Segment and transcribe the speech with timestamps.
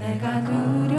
[0.00, 0.89] 내가 그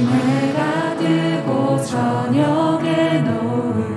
[0.00, 3.92] 해가 뜨고 저녁에 노을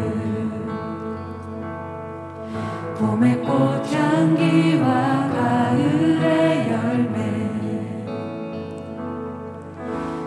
[2.99, 4.85] 봄의 꽃향기와
[5.29, 7.19] 가을의 열매.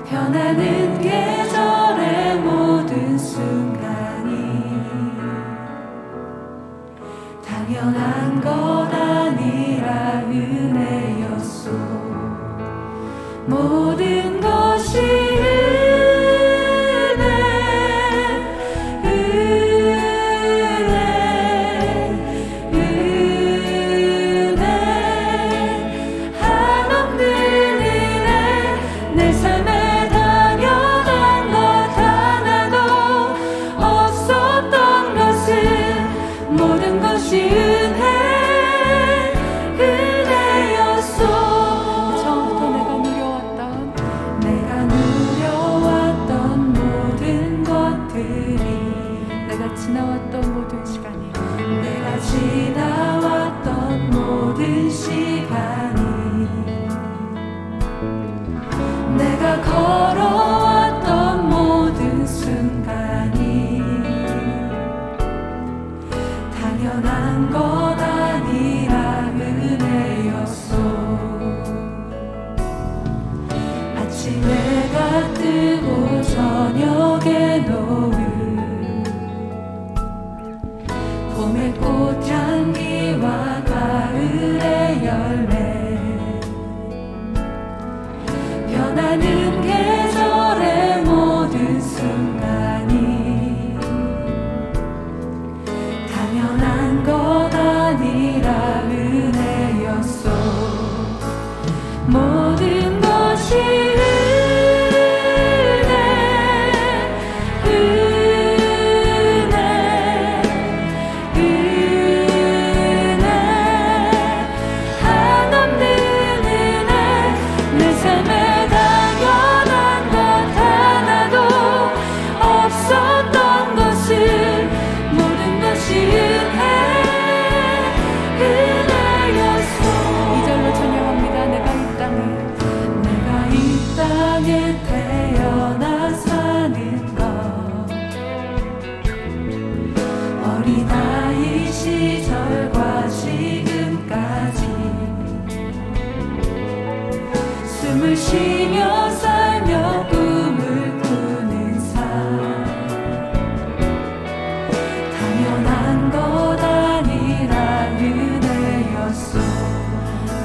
[0.09, 4.33] 변하는 계절의 모든 순간이
[7.47, 11.71] 당연한 것 아니라 은혜였소.
[13.47, 15.28] 모든 것이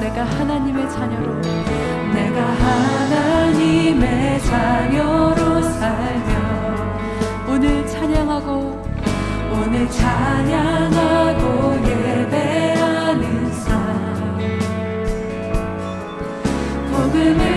[0.00, 1.40] 내가 하나님의 자녀로
[2.12, 8.84] 내가 하나님의 자녀로 살며 오늘 찬양하고
[9.90, 14.38] 찬양하고 예배하는 삶.
[16.92, 17.53] 복음을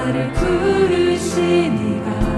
[0.00, 2.29] 나를 부르시니가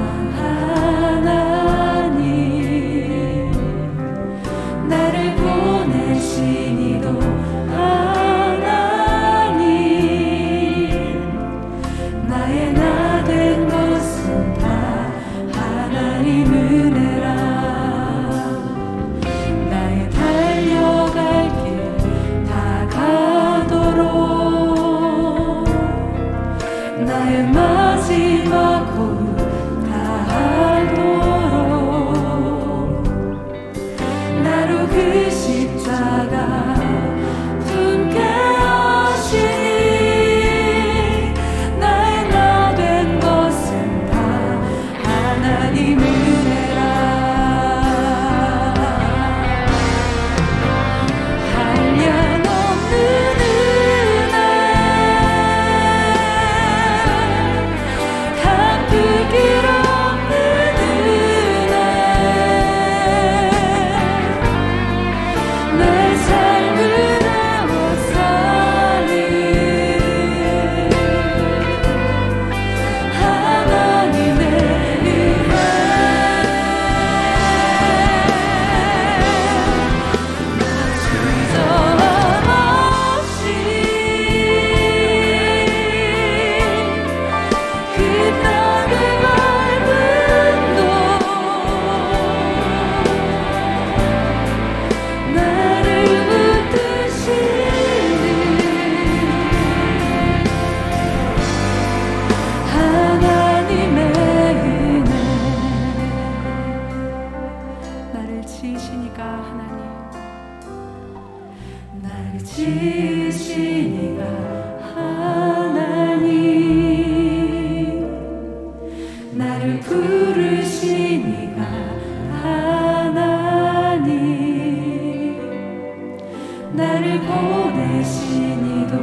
[126.92, 128.94] 나를 보내시니도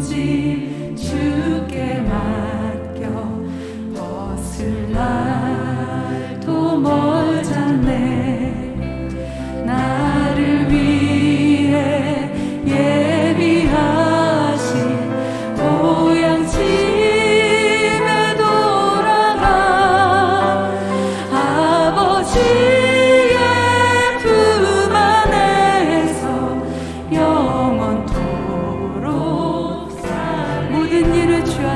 [0.00, 0.49] see.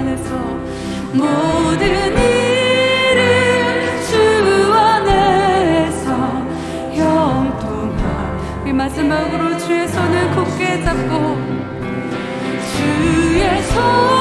[0.04, 0.36] 안에서
[1.14, 1.82] 모든
[2.16, 3.20] 일을
[4.06, 6.12] 주 안에서
[6.92, 11.38] 형통함 그 마지막으로 주의 손을 굳게 잡고
[12.76, 14.13] 주의 손